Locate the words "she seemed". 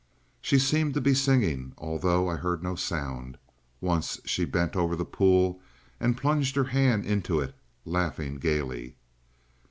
0.41-0.95